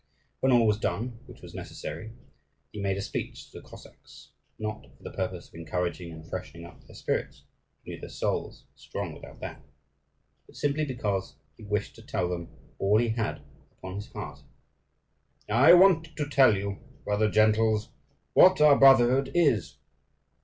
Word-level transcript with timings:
When 0.39 0.51
all 0.51 0.65
was 0.65 0.79
done 0.79 1.19
which 1.27 1.43
was 1.43 1.53
necessary, 1.53 2.11
he 2.71 2.81
made 2.81 2.97
a 2.97 3.03
speech 3.03 3.51
to 3.51 3.61
the 3.61 3.61
Cossacks, 3.61 4.29
not 4.57 4.87
for 4.97 5.03
the 5.03 5.11
purpose 5.11 5.47
of 5.47 5.53
encouraging 5.53 6.11
and 6.11 6.27
freshening 6.27 6.65
up 6.65 6.81
their 6.87 6.95
spirits 6.95 7.43
he 7.83 7.91
knew 7.91 7.99
their 7.99 8.09
souls 8.09 8.63
were 8.63 8.79
strong 8.79 9.13
without 9.13 9.39
that 9.41 9.61
but 10.47 10.55
simply 10.55 10.85
because 10.85 11.35
he 11.55 11.65
wished 11.65 11.93
to 11.97 12.01
tell 12.01 12.29
them 12.29 12.47
all 12.79 12.97
he 12.97 13.09
had 13.09 13.41
upon 13.73 13.93
his 13.93 14.11
heart. 14.11 14.41
"I 15.47 15.73
want 15.73 16.17
to 16.17 16.27
tell 16.27 16.57
you, 16.57 16.79
brother 17.05 17.29
gentles, 17.29 17.89
what 18.33 18.59
our 18.59 18.79
brotherhood 18.79 19.29
is. 19.35 19.77